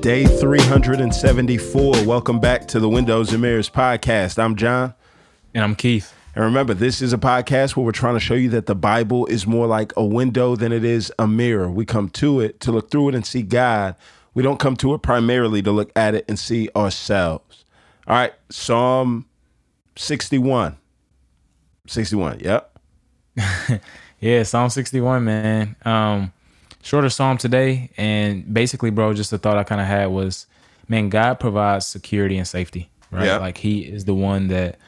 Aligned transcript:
day 0.00 0.24
374. 0.24 2.04
Welcome 2.04 2.40
back 2.40 2.66
to 2.68 2.80
the 2.80 2.88
Windows 2.88 3.32
and 3.32 3.42
Mirrors 3.42 3.70
podcast. 3.70 4.38
I'm 4.38 4.56
John. 4.56 4.94
And 5.54 5.62
I'm 5.62 5.76
Keith. 5.76 6.14
And 6.34 6.44
remember, 6.44 6.74
this 6.74 7.02
is 7.02 7.12
a 7.12 7.18
podcast 7.18 7.76
where 7.76 7.84
we're 7.84 7.92
trying 7.92 8.14
to 8.14 8.20
show 8.20 8.34
you 8.34 8.48
that 8.50 8.66
the 8.66 8.74
Bible 8.74 9.26
is 9.26 9.46
more 9.46 9.66
like 9.66 9.92
a 9.96 10.04
window 10.04 10.56
than 10.56 10.72
it 10.72 10.84
is 10.84 11.12
a 11.18 11.28
mirror. 11.28 11.70
We 11.70 11.84
come 11.84 12.08
to 12.10 12.40
it 12.40 12.58
to 12.60 12.72
look 12.72 12.90
through 12.90 13.10
it 13.10 13.14
and 13.14 13.26
see 13.26 13.42
God. 13.42 13.94
We 14.34 14.42
don't 14.42 14.58
come 14.58 14.76
to 14.76 14.94
it 14.94 15.02
primarily 15.02 15.62
to 15.62 15.70
look 15.70 15.92
at 15.94 16.14
it 16.14 16.24
and 16.28 16.38
see 16.38 16.68
ourselves. 16.74 17.64
All 18.06 18.16
right, 18.16 18.32
Psalm 18.50 19.26
61. 19.96 20.76
61, 21.86 22.40
yep. 22.40 22.78
yeah, 24.20 24.42
Psalm 24.42 24.70
61, 24.70 25.24
man. 25.24 25.76
Um, 25.84 26.32
shorter 26.82 27.08
psalm 27.08 27.38
today. 27.38 27.90
And 27.96 28.52
basically, 28.52 28.90
bro, 28.90 29.14
just 29.14 29.30
the 29.30 29.38
thought 29.38 29.56
I 29.56 29.64
kind 29.64 29.80
of 29.80 29.86
had 29.86 30.06
was, 30.06 30.46
man, 30.88 31.08
God 31.08 31.40
provides 31.40 31.86
security 31.86 32.36
and 32.36 32.46
safety, 32.46 32.90
right? 33.10 33.26
Yeah. 33.26 33.38
Like 33.38 33.58
He 33.58 33.80
is 33.80 34.04
the 34.04 34.14
one 34.14 34.48
that 34.48 34.78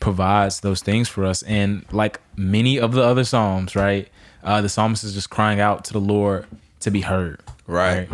provides 0.00 0.60
those 0.60 0.82
things 0.82 1.08
for 1.08 1.24
us. 1.24 1.42
And 1.44 1.84
like 1.92 2.20
many 2.36 2.80
of 2.80 2.92
the 2.92 3.02
other 3.02 3.24
psalms, 3.24 3.76
right? 3.76 4.08
Uh, 4.42 4.60
the 4.60 4.68
psalmist 4.68 5.04
is 5.04 5.14
just 5.14 5.30
crying 5.30 5.60
out 5.60 5.84
to 5.84 5.92
the 5.92 6.00
Lord 6.00 6.46
to 6.80 6.90
be 6.90 7.02
heard, 7.02 7.40
Right. 7.68 8.08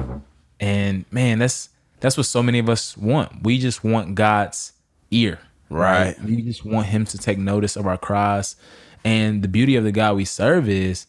And 0.60 1.07
man, 1.10 1.38
that's 1.38 1.70
that's 2.01 2.16
what 2.16 2.27
so 2.27 2.43
many 2.43 2.59
of 2.59 2.68
us 2.68 2.96
want. 2.96 3.43
We 3.43 3.59
just 3.59 3.82
want 3.82 4.15
God's 4.15 4.73
ear, 5.10 5.38
Right. 5.70 6.23
We 6.23 6.43
just 6.43 6.65
want 6.65 6.87
Him 6.88 7.05
to 7.07 7.18
take 7.18 7.38
notice 7.38 7.77
of 7.77 7.87
our 7.87 7.96
cries. 7.98 8.57
And 9.05 9.43
the 9.43 9.49
beauty 9.49 9.77
of 9.77 9.84
the 9.84 9.93
God 9.93 10.16
we 10.16 10.24
serve 10.24 10.68
is 10.68 11.07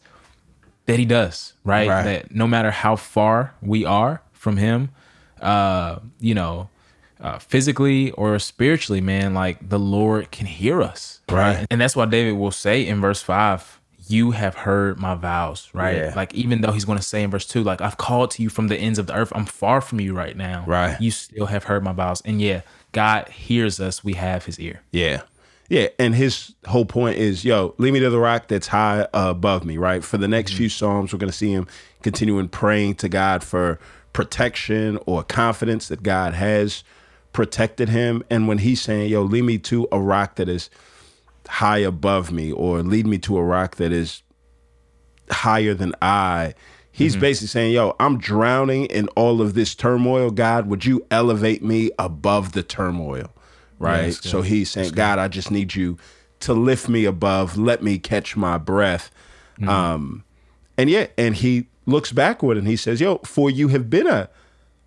that 0.90 0.98
He 0.98 1.04
does, 1.06 1.54
right? 1.64 1.88
Right. 1.88 2.02
That 2.04 2.34
no 2.34 2.46
matter 2.46 2.70
how 2.70 2.96
far 2.96 3.54
we 3.62 3.84
are 3.84 4.22
from 4.32 4.56
Him, 4.56 4.90
uh, 5.40 5.98
you 6.20 6.34
know, 6.34 6.68
uh, 7.20 7.38
physically 7.38 8.10
or 8.12 8.38
spiritually, 8.38 9.00
man, 9.00 9.34
like 9.34 9.68
the 9.68 9.78
Lord 9.78 10.30
can 10.30 10.46
hear 10.46 10.82
us, 10.82 11.20
Right. 11.28 11.66
And 11.70 11.80
that's 11.80 11.94
why 11.94 12.06
David 12.06 12.32
will 12.32 12.50
say 12.50 12.86
in 12.86 13.00
verse 13.00 13.22
five, 13.22 13.78
"You 14.08 14.30
have 14.32 14.54
heard 14.54 14.98
my 14.98 15.14
vows," 15.14 15.68
right? 15.72 15.96
Yeah. 15.96 16.12
Like 16.16 16.34
even 16.34 16.60
though 16.62 16.72
he's 16.72 16.84
going 16.84 16.98
to 16.98 17.04
say 17.04 17.22
in 17.22 17.30
verse 17.30 17.46
two, 17.46 17.62
like 17.62 17.80
I've 17.80 17.98
called 17.98 18.30
to 18.32 18.42
you 18.42 18.48
from 18.48 18.68
the 18.68 18.76
ends 18.76 18.98
of 18.98 19.06
the 19.06 19.14
earth, 19.14 19.32
I'm 19.34 19.46
far 19.46 19.80
from 19.80 20.00
you 20.00 20.14
right 20.14 20.36
now, 20.36 20.64
Right. 20.66 21.00
You 21.00 21.10
still 21.10 21.46
have 21.46 21.64
heard 21.64 21.84
my 21.84 21.92
vows, 21.92 22.22
and 22.24 22.40
yeah, 22.40 22.62
God 22.92 23.28
hears 23.28 23.78
us. 23.80 24.02
We 24.02 24.14
have 24.14 24.46
His 24.46 24.58
ear. 24.58 24.80
Yeah. 24.90 25.22
Yeah. 25.70 25.88
And 25.98 26.14
his 26.14 26.54
whole 26.66 26.84
point 26.84 27.16
is, 27.16 27.44
yo, 27.44 27.74
lead 27.78 27.92
me 27.92 28.00
to 28.00 28.10
the 28.10 28.18
rock 28.18 28.48
that's 28.48 28.66
high 28.66 29.06
above 29.14 29.64
me, 29.64 29.78
right? 29.78 30.04
For 30.04 30.18
the 30.18 30.28
next 30.28 30.50
mm-hmm. 30.50 30.58
few 30.58 30.68
Psalms, 30.68 31.12
we're 31.12 31.18
going 31.20 31.30
to 31.30 31.36
see 31.36 31.52
him 31.52 31.66
continuing 32.02 32.48
praying 32.48 32.96
to 32.96 33.08
God 33.08 33.42
for 33.42 33.78
protection 34.12 34.98
or 35.06 35.22
confidence 35.22 35.88
that 35.88 36.02
God 36.02 36.34
has 36.34 36.82
protected 37.32 37.88
him. 37.88 38.24
And 38.28 38.48
when 38.48 38.58
he's 38.58 38.82
saying, 38.82 39.10
yo, 39.10 39.22
lead 39.22 39.44
me 39.44 39.58
to 39.58 39.86
a 39.92 40.00
rock 40.00 40.34
that 40.34 40.48
is 40.48 40.68
high 41.46 41.78
above 41.78 42.32
me 42.32 42.50
or 42.50 42.82
lead 42.82 43.06
me 43.06 43.18
to 43.18 43.38
a 43.38 43.42
rock 43.42 43.76
that 43.76 43.92
is 43.92 44.24
higher 45.30 45.72
than 45.72 45.94
I. 46.02 46.54
He's 46.90 47.12
mm-hmm. 47.12 47.20
basically 47.20 47.48
saying, 47.48 47.72
Yo, 47.72 47.94
I'm 48.00 48.18
drowning 48.18 48.86
in 48.86 49.08
all 49.08 49.40
of 49.40 49.54
this 49.54 49.74
turmoil. 49.74 50.30
God, 50.30 50.66
would 50.66 50.84
you 50.84 51.06
elevate 51.10 51.62
me 51.62 51.90
above 51.98 52.52
the 52.52 52.62
turmoil? 52.62 53.32
Right. 53.80 54.06
good. 54.06 54.24
so 54.30 54.42
he's 54.42 54.70
saying, 54.70 54.92
God, 54.92 55.18
I 55.18 55.28
just 55.28 55.50
need 55.50 55.74
you 55.74 55.98
to 56.40 56.54
lift 56.54 56.88
me 56.88 57.04
above, 57.04 57.56
let 57.58 57.82
me 57.82 57.98
catch 57.98 58.36
my 58.36 58.56
breath. 58.58 59.10
Um, 59.66 60.24
and 60.78 60.88
yeah, 60.88 61.08
and 61.18 61.34
he 61.36 61.66
looks 61.84 62.12
backward 62.12 62.56
and 62.56 62.66
he 62.66 62.76
says, 62.76 63.00
Yo, 63.00 63.18
for 63.18 63.50
you 63.50 63.68
have 63.68 63.90
been 63.90 64.06
a 64.06 64.30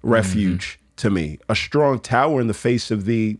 refuge 0.01 0.79
to 0.97 1.09
me, 1.11 1.39
a 1.47 1.55
strong 1.55 1.99
tower 1.99 2.41
in 2.41 2.47
the 2.47 2.53
face 2.53 2.89
of 2.89 3.05
the 3.05 3.37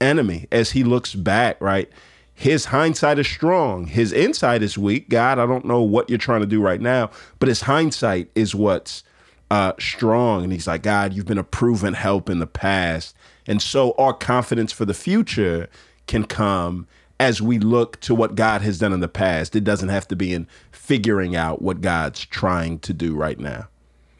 enemy 0.00 0.46
as 0.50 0.70
he 0.70 0.84
looks 0.84 1.14
back, 1.14 1.60
right? 1.60 1.90
His 2.34 2.66
hindsight 2.66 3.18
is 3.18 3.26
strong. 3.26 3.86
His 3.86 4.12
insight 4.12 4.62
is 4.62 4.78
weak. 4.78 5.08
God, 5.08 5.38
I 5.38 5.46
don't 5.46 5.64
know 5.64 5.82
what 5.82 6.08
you're 6.08 6.18
trying 6.18 6.40
to 6.40 6.46
do 6.46 6.62
right 6.62 6.80
now, 6.80 7.10
but 7.40 7.48
his 7.48 7.62
hindsight 7.62 8.30
is 8.34 8.54
what's 8.54 9.02
uh, 9.50 9.72
strong. 9.78 10.44
And 10.44 10.52
he's 10.52 10.66
like, 10.66 10.82
God, 10.82 11.14
you've 11.14 11.26
been 11.26 11.38
a 11.38 11.44
proven 11.44 11.94
help 11.94 12.28
in 12.28 12.38
the 12.38 12.46
past. 12.46 13.16
And 13.46 13.62
so 13.62 13.94
our 13.98 14.12
confidence 14.12 14.72
for 14.72 14.84
the 14.84 14.94
future 14.94 15.68
can 16.06 16.24
come 16.24 16.86
as 17.20 17.42
we 17.42 17.58
look 17.58 17.98
to 18.00 18.14
what 18.14 18.34
God 18.34 18.62
has 18.62 18.78
done 18.78 18.92
in 18.92 19.00
the 19.00 19.08
past. 19.08 19.56
It 19.56 19.64
doesn't 19.64 19.88
have 19.88 20.06
to 20.08 20.16
be 20.16 20.32
in 20.32 20.46
figuring 20.70 21.34
out 21.34 21.60
what 21.62 21.80
God's 21.80 22.24
trying 22.24 22.78
to 22.80 22.92
do 22.92 23.16
right 23.16 23.38
now. 23.38 23.68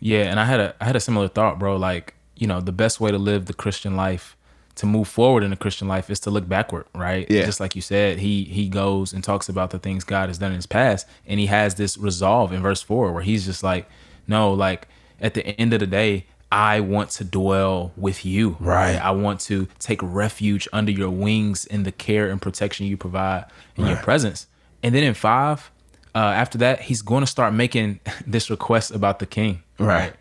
Yeah, 0.01 0.25
and 0.25 0.39
I 0.39 0.45
had 0.45 0.61
a 0.61 0.75
I 0.81 0.85
had 0.85 0.97
a 0.97 1.01
similar 1.01 1.29
thought, 1.29 1.59
bro. 1.59 1.77
Like, 1.77 2.15
you 2.37 2.47
know, 2.47 2.61
the 2.61 2.73
best 2.73 3.01
way 3.01 3.11
to 3.11 3.19
live 3.19 3.47
the 3.47 3.55
Christian 3.55 3.97
life, 3.97 4.37
to 4.77 4.87
move 4.87 5.09
forward 5.09 5.43
in 5.43 5.51
the 5.51 5.57
Christian 5.57 5.89
life 5.89 6.09
is 6.09 6.21
to 6.21 6.31
look 6.31 6.49
backward, 6.49 6.87
right? 6.95 7.29
Yeah. 7.29 7.45
Just 7.45 7.59
like 7.59 7.75
you 7.75 7.83
said, 7.83 8.19
he 8.19 8.45
he 8.45 8.69
goes 8.69 9.13
and 9.13 9.25
talks 9.25 9.49
about 9.49 9.71
the 9.71 9.79
things 9.79 10.05
God 10.05 10.29
has 10.29 10.39
done 10.39 10.53
in 10.53 10.57
his 10.57 10.67
past, 10.67 11.07
and 11.27 11.41
he 11.41 11.47
has 11.47 11.75
this 11.75 11.99
resolve 11.99 12.53
in 12.53 12.63
verse 12.63 12.81
four 12.81 13.13
where 13.13 13.23
he's 13.23 13.45
just 13.45 13.65
like, 13.65 13.89
No, 14.29 14.53
like 14.53 14.87
at 15.21 15.35
the 15.35 15.47
end 15.61 15.73
of 15.73 15.81
the 15.81 15.87
day, 15.87 16.27
I 16.51 16.81
want 16.81 17.11
to 17.11 17.25
dwell 17.25 17.93
with 17.97 18.25
you. 18.25 18.57
Right. 18.59 18.95
I 18.95 19.11
want 19.11 19.41
to 19.43 19.69
take 19.79 20.01
refuge 20.03 20.67
under 20.73 20.91
your 20.91 21.11
wings 21.11 21.67
in 21.67 21.83
the 21.83 21.93
care 21.93 22.31
and 22.31 22.41
protection 22.41 22.87
you 22.87 22.97
provide 22.97 23.47
in 23.77 23.87
your 23.87 23.97
presence. 23.97 24.47
And 24.83 24.95
then 24.95 25.03
in 25.03 25.15
five, 25.15 25.71
uh, 26.15 26.19
after 26.19 26.59
that, 26.59 26.81
he's 26.81 27.03
going 27.03 27.23
to 27.23 27.27
start 27.27 27.53
making 27.53 28.01
this 28.27 28.49
request 28.49 28.93
about 28.93 29.19
the 29.19 29.27
king. 29.27 29.63
Right. 29.79 30.13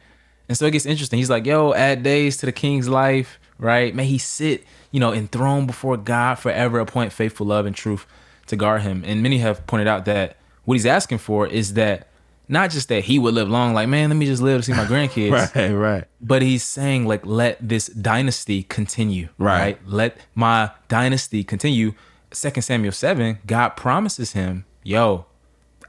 And 0.49 0.57
so 0.57 0.65
it 0.65 0.71
gets 0.71 0.85
interesting. 0.85 1.17
He's 1.17 1.29
like, 1.29 1.45
yo, 1.45 1.73
add 1.73 2.03
days 2.03 2.37
to 2.37 2.45
the 2.45 2.51
king's 2.51 2.89
life, 2.89 3.39
right? 3.57 3.93
May 3.93 4.05
he 4.05 4.17
sit, 4.17 4.63
you 4.91 4.99
know, 4.99 5.13
enthroned 5.13 5.67
before 5.67 5.97
God 5.97 6.35
forever, 6.39 6.79
appoint 6.79 7.13
faithful 7.13 7.47
love 7.47 7.65
and 7.65 7.75
truth 7.75 8.05
to 8.47 8.55
guard 8.55 8.81
him. 8.81 9.03
And 9.05 9.21
many 9.21 9.39
have 9.39 9.65
pointed 9.67 9.87
out 9.87 10.05
that 10.05 10.37
what 10.65 10.75
he's 10.75 10.85
asking 10.85 11.19
for 11.19 11.47
is 11.47 11.73
that 11.73 12.06
not 12.47 12.71
just 12.71 12.89
that 12.89 13.03
he 13.03 13.19
would 13.19 13.33
live 13.33 13.49
long, 13.49 13.73
like, 13.73 13.87
man, 13.89 14.09
let 14.09 14.15
me 14.15 14.25
just 14.25 14.41
live 14.41 14.61
to 14.61 14.63
see 14.63 14.73
my 14.73 14.85
grandkids. 14.85 15.27
Right, 15.55 15.71
right. 15.71 16.03
But 16.21 16.41
he's 16.41 16.63
saying, 16.63 17.05
like, 17.05 17.25
let 17.25 17.57
this 17.67 17.87
dynasty 17.87 18.63
continue. 18.63 19.29
Right. 19.37 19.79
Let 19.85 20.17
my 20.35 20.71
dynasty 20.87 21.43
continue. 21.43 21.93
Second 22.31 22.63
Samuel 22.63 22.91
7, 22.91 23.39
God 23.45 23.69
promises 23.69 24.33
him, 24.33 24.65
yo, 24.83 25.25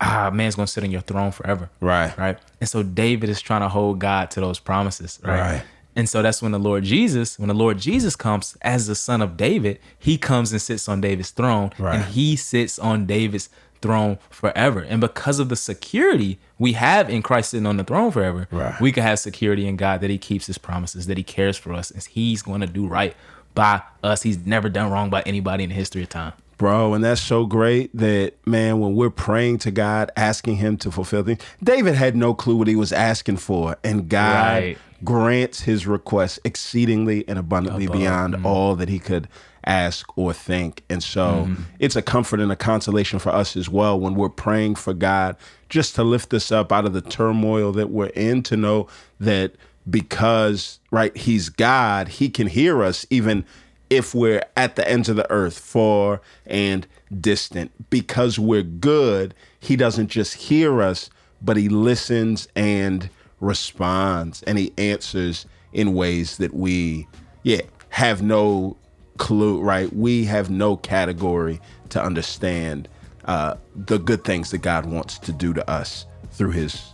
ah, 0.01 0.31
man's 0.33 0.55
gonna 0.55 0.67
sit 0.67 0.85
on 0.85 0.91
your 0.91 1.01
throne 1.01 1.33
forever. 1.33 1.71
Right. 1.81 2.17
Right. 2.17 2.39
And 2.61 2.69
so 2.69 2.83
David 2.83 3.29
is 3.29 3.41
trying 3.41 3.63
to 3.63 3.69
hold 3.69 3.99
God 3.99 4.31
to 4.33 4.41
those 4.41 4.59
promises. 4.59 5.21
Right. 5.23 5.41
Right. 5.41 5.63
And 5.97 6.09
so 6.09 6.23
that's 6.23 6.41
when 6.41 6.53
the 6.53 6.61
Lord 6.61 6.85
Jesus, 6.85 7.41
when 7.41 7.49
the 7.49 7.55
Lord 7.55 7.79
Jesus 7.79 8.15
comes 8.15 8.57
as 8.63 8.87
the 8.87 8.95
son 8.95 9.21
of 9.21 9.37
David, 9.37 9.81
he 9.99 10.17
comes 10.17 10.53
and 10.53 10.63
sits 10.63 10.89
on 10.89 11.01
David's 11.01 11.33
throne. 11.33 11.73
Right. 11.77 11.97
And 11.97 12.05
he 12.05 12.37
sits 12.37 12.79
on 12.79 13.07
David's 13.07 13.49
throne 13.81 14.19
forever. 14.31 14.81
And 14.81 15.01
because 15.01 15.39
of 15.39 15.49
the 15.49 15.57
security 15.57 16.39
we 16.59 16.73
have 16.73 17.09
in 17.09 17.23
Christ 17.23 17.51
sitting 17.51 17.67
on 17.67 17.77
the 17.77 17.85
throne 17.85 18.11
forever, 18.11 18.49
Right. 18.51 18.81
we 18.81 18.93
can 18.93 19.03
have 19.03 19.19
security 19.19 19.67
in 19.67 19.77
God 19.77 20.01
that 20.01 20.11
he 20.11 20.19
keeps 20.19 20.47
his 20.47 20.59
promises, 20.59 21.07
that 21.07 21.17
he 21.17 21.23
cares 21.25 21.57
for 21.57 21.73
us, 21.73 21.91
and 21.91 22.03
he's 22.05 22.43
going 22.43 22.61
to 22.61 22.67
do 22.67 22.87
right 22.87 23.15
by 23.55 23.83
us. 24.03 24.23
He's 24.23 24.45
never 24.47 24.69
done 24.69 24.91
wrong 24.91 25.11
by 25.11 25.23
anybody 25.23 25.65
in 25.65 25.71
the 25.71 25.77
history 25.77 26.03
of 26.03 26.09
time. 26.09 26.33
Bro, 26.59 26.95
and 26.95 27.05
that's 27.05 27.21
so 27.21 27.47
great 27.47 27.97
that 27.97 28.35
man, 28.45 28.81
when 28.81 28.97
we're 28.97 29.11
praying 29.11 29.59
to 29.59 29.71
God, 29.71 30.11
asking 30.17 30.57
Him 30.57 30.77
to 30.79 30.91
fulfill 30.91 31.23
things, 31.23 31.41
David 31.63 31.95
had 31.95 32.17
no 32.17 32.35
clue 32.35 32.57
what 32.57 32.67
he 32.67 32.75
was 32.75 32.93
asking 32.93 33.37
for, 33.37 33.77
and 33.85 34.09
God 34.09 34.63
Right. 34.65 34.79
grants 35.05 35.61
his 35.61 35.87
request 35.87 36.41
exceedingly 36.45 37.25
and 37.29 37.39
abundantly 37.39 37.85
Above, 37.85 37.97
beyond 37.99 38.35
mm-hmm. 38.35 38.47
all 38.47 38.75
that 38.75 38.89
he 38.89 38.99
could 38.99 39.29
ask 39.69 40.17
or 40.17 40.33
think. 40.33 40.83
And 40.89 41.03
so 41.03 41.47
mm-hmm. 41.47 41.63
it's 41.79 41.95
a 41.95 42.03
comfort 42.03 42.41
and 42.41 42.51
a 42.51 42.57
consolation 42.57 43.19
for 43.19 43.31
us 43.31 43.57
as 43.57 43.69
well 43.69 44.01
when 44.01 44.15
we're 44.15 44.29
praying 44.29 44.77
for 44.77 44.95
God 44.95 45.37
just 45.69 45.95
to 45.97 46.03
lift 46.03 46.33
us 46.33 46.51
up 46.51 46.73
out 46.73 46.87
of 46.87 46.95
the 46.95 47.03
turmoil 47.03 47.73
that 47.73 47.91
we're 47.91 48.07
in, 48.07 48.43
to 48.45 48.57
know 48.57 48.89
that 49.21 49.53
because, 49.89 50.81
right, 50.91 51.15
He's 51.17 51.51
God, 51.51 52.09
He 52.09 52.31
can 52.31 52.47
hear 52.47 52.83
us 52.83 53.07
even 53.11 53.45
if 53.91 54.15
we're 54.15 54.43
at 54.57 54.77
the 54.77 54.89
ends 54.89 55.09
of 55.09 55.17
the 55.17 55.31
earth, 55.31 55.59
far 55.59 56.21
and 56.47 56.87
distant. 57.21 57.91
Because 57.91 58.39
we're 58.39 58.63
good, 58.63 59.35
He 59.61 59.77
doesn't 59.77 60.09
just 60.09 60.35
hear 60.35 60.83
us, 60.83 61.11
but 61.43 61.57
He 61.57 61.69
listens 61.69 62.49
and 62.57 63.11
responds 63.41 64.43
and 64.45 64.59
He 64.59 64.73
answers 64.79 65.47
in 65.73 65.95
ways 65.95 66.39
that 66.39 66.55
we, 66.55 67.07
yeah, 67.43 67.61
have 67.91 68.23
no 68.23 68.77
clue, 69.19 69.61
right? 69.61 69.93
We 69.95 70.25
have 70.25 70.51
no 70.51 70.77
category 70.77 71.61
to 71.91 72.03
understand 72.03 72.89
uh, 73.25 73.57
the 73.77 73.99
good 73.99 74.25
things 74.25 74.51
that 74.53 74.59
God 74.59 74.87
wants 74.87 75.19
to 75.21 75.33
do 75.33 75.53
to 75.53 75.69
us 75.71 76.07
through 76.33 76.53
His 76.53 76.93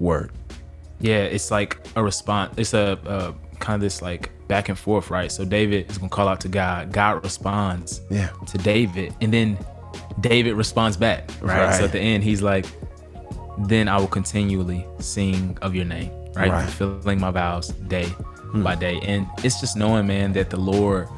word. 0.00 0.32
Yeah, 1.00 1.18
it's 1.24 1.50
like 1.50 1.78
a 1.94 2.02
response. 2.02 2.54
It's 2.56 2.74
a, 2.74 2.98
a 3.06 3.34
kind 3.58 3.74
of 3.76 3.80
this 3.82 4.02
like 4.02 4.30
back 4.48 4.68
and 4.68 4.78
forth, 4.78 5.10
right? 5.10 5.30
So 5.30 5.44
David 5.44 5.90
is 5.90 5.98
gonna 5.98 6.08
call 6.08 6.28
out 6.28 6.40
to 6.40 6.48
God. 6.48 6.92
God 6.92 7.22
responds 7.22 8.00
Yeah. 8.10 8.30
to 8.46 8.58
David, 8.58 9.14
and 9.20 9.32
then 9.32 9.58
David 10.20 10.54
responds 10.54 10.96
back, 10.96 11.30
right? 11.40 11.66
Right. 11.66 11.74
So 11.74 11.84
at 11.84 11.92
the 11.92 12.00
end, 12.00 12.24
he's 12.24 12.42
like, 12.42 12.66
"Then 13.58 13.88
I 13.88 13.98
will 13.98 14.06
continually 14.06 14.86
sing 14.98 15.56
of 15.62 15.74
your 15.74 15.84
name." 15.84 16.10
right? 16.36 16.50
Right. 16.50 16.68
Fulfilling 16.68 17.18
my 17.20 17.30
vows 17.30 17.68
day 17.68 18.08
by 18.56 18.74
day. 18.74 19.00
And 19.02 19.26
it's 19.42 19.58
just 19.60 19.76
knowing, 19.76 20.06
man, 20.06 20.32
that 20.34 20.50
the 20.50 20.58
Lord, 20.58 21.08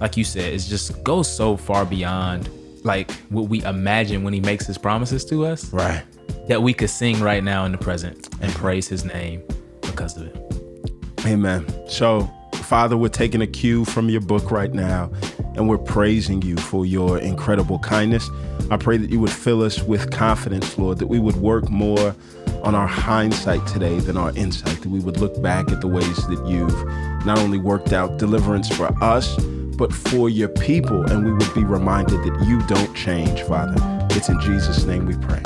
like 0.00 0.16
you 0.16 0.24
said, 0.24 0.52
it 0.54 0.58
just 0.60 1.02
goes 1.04 1.28
so 1.34 1.56
far 1.56 1.84
beyond 1.84 2.48
like 2.84 3.10
what 3.30 3.48
we 3.48 3.62
imagine 3.64 4.22
when 4.22 4.32
he 4.32 4.40
makes 4.40 4.66
his 4.66 4.78
promises 4.78 5.24
to 5.26 5.44
us 5.44 5.72
Right. 5.72 6.02
that 6.46 6.62
we 6.62 6.72
could 6.72 6.90
sing 6.90 7.20
right 7.20 7.42
now 7.42 7.64
in 7.64 7.72
the 7.72 7.78
present 7.78 8.28
and 8.40 8.52
praise 8.54 8.86
his 8.88 9.04
name 9.04 9.42
because 9.82 10.16
of 10.16 10.24
it. 10.28 11.26
Amen. 11.26 11.66
So, 11.88 12.30
Father, 12.54 12.96
we're 12.96 13.08
taking 13.08 13.42
a 13.42 13.46
cue 13.46 13.84
from 13.84 14.08
your 14.08 14.20
book 14.20 14.50
right 14.50 14.72
now 14.72 15.10
and 15.56 15.68
we're 15.68 15.78
praising 15.78 16.40
you 16.42 16.56
for 16.56 16.86
your 16.86 17.18
incredible 17.18 17.80
kindness. 17.80 18.30
I 18.70 18.76
pray 18.76 18.96
that 18.98 19.10
you 19.10 19.18
would 19.20 19.32
fill 19.32 19.62
us 19.62 19.82
with 19.82 20.10
confidence, 20.12 20.78
Lord, 20.78 20.98
that 20.98 21.08
we 21.08 21.18
would 21.18 21.36
work 21.36 21.68
more 21.68 22.14
on 22.62 22.74
our 22.74 22.86
hindsight 22.86 23.66
today 23.66 23.98
than 24.00 24.16
our 24.16 24.30
insight, 24.36 24.80
that 24.82 24.88
we 24.88 25.00
would 25.00 25.16
look 25.18 25.40
back 25.42 25.70
at 25.72 25.80
the 25.80 25.88
ways 25.88 26.26
that 26.28 26.46
you've 26.46 27.26
not 27.26 27.38
only 27.38 27.58
worked 27.58 27.92
out 27.92 28.18
deliverance 28.18 28.68
for 28.74 28.86
us, 29.02 29.36
but 29.78 29.92
for 29.92 30.28
your 30.28 30.48
people, 30.48 31.04
and 31.10 31.24
we 31.24 31.32
would 31.32 31.54
be 31.54 31.64
reminded 31.64 32.18
that 32.24 32.44
you 32.46 32.60
don't 32.66 32.94
change, 32.94 33.42
Father. 33.42 33.76
It's 34.10 34.28
in 34.28 34.38
Jesus' 34.40 34.84
name 34.84 35.06
we 35.06 35.16
pray. 35.16 35.40